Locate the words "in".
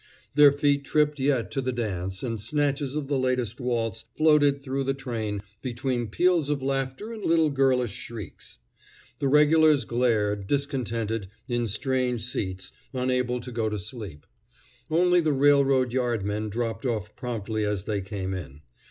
11.47-11.67, 18.33-18.61